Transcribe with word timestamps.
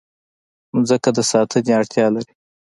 مځکه 0.75 1.09
د 1.17 1.19
ساتنې 1.31 1.71
اړتیا 1.79 2.05
لري. 2.15 2.33